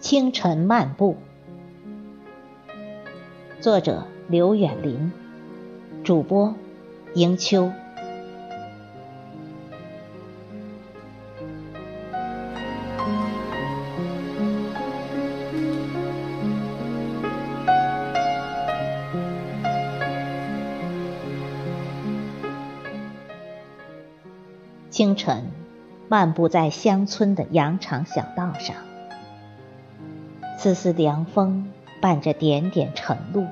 [0.00, 1.16] 清晨漫步，
[3.60, 5.12] 作者刘远林，
[6.02, 6.54] 主播
[7.14, 7.70] 迎秋。
[24.90, 25.52] 清晨，
[26.08, 28.74] 漫步在乡村的羊肠小道上。
[30.58, 31.70] 丝丝凉风
[32.02, 33.46] 伴着点点晨露，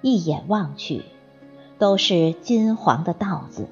[0.00, 1.04] 一眼望去，
[1.78, 3.68] 都是金黄的稻子，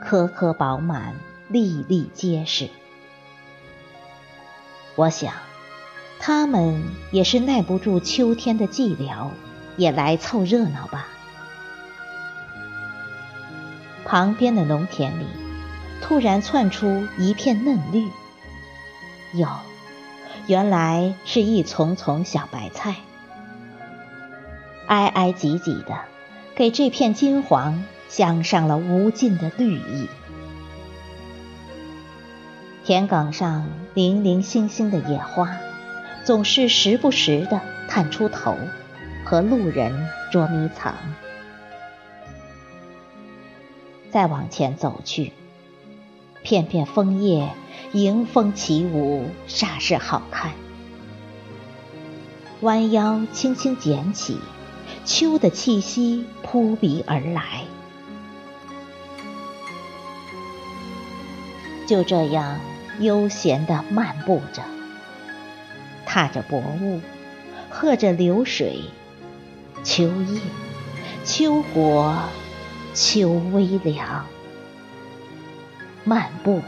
[0.00, 1.14] 颗颗饱满，
[1.48, 2.70] 粒粒结实。
[4.96, 5.34] 我想，
[6.18, 9.28] 他们也是耐不住秋天的寂寥，
[9.76, 11.06] 也来凑热闹吧。
[14.08, 15.26] 旁边的农田里，
[16.00, 18.08] 突然窜出一片嫩绿，
[19.34, 19.46] 哟。
[20.46, 22.94] 原来是一丛丛小白菜，
[24.86, 25.98] 挨挨挤挤的，
[26.54, 30.08] 给这片金黄镶上了无尽的绿意。
[32.86, 35.54] 田埂上零零星星的野花，
[36.24, 38.56] 总是时不时的探出头，
[39.26, 40.94] 和路人捉迷藏。
[44.18, 45.32] 再往前走去，
[46.42, 47.50] 片片枫叶。
[47.92, 50.50] 迎风起舞，煞是好看。
[52.60, 54.40] 弯腰轻轻捡起，
[55.04, 57.62] 秋的气息扑鼻而来。
[61.86, 62.58] 就这样
[62.98, 64.64] 悠闲地漫步着，
[66.04, 67.00] 踏着薄雾，
[67.70, 68.80] 喝着流水，
[69.84, 70.40] 秋叶，
[71.24, 72.18] 秋果，
[72.94, 74.26] 秋微凉，
[76.04, 76.62] 漫步。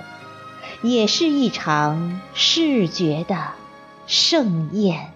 [0.83, 3.37] 也是一场视觉的
[4.07, 5.13] 盛宴。